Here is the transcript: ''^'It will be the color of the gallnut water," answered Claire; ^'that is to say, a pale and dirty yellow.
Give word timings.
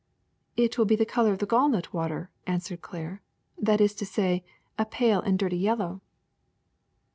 ''^'It 0.57 0.79
will 0.79 0.85
be 0.85 0.95
the 0.95 1.05
color 1.05 1.31
of 1.31 1.37
the 1.37 1.45
gallnut 1.45 1.93
water," 1.93 2.31
answered 2.47 2.81
Claire; 2.81 3.21
^'that 3.61 3.79
is 3.79 3.93
to 3.93 4.03
say, 4.03 4.43
a 4.75 4.83
pale 4.83 5.19
and 5.21 5.37
dirty 5.37 5.57
yellow. 5.57 6.01